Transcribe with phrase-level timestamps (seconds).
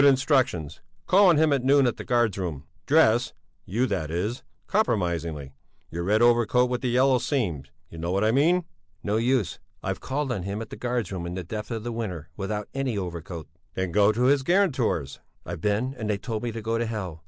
[0.03, 2.63] Instructions: Call on him at noon at the guards room.
[2.87, 3.33] Dress
[3.65, 5.53] you that is compromisingly.
[5.91, 8.65] Your red overcoat with the yellow seams, you know what I mean."
[9.03, 9.59] "No use!
[9.83, 12.67] I've called on him at the guards room in the depth of the winter without
[12.73, 16.79] any overcoat." "Then go to his guarantors!" "I've been and they told me to go
[16.79, 17.19] to hell.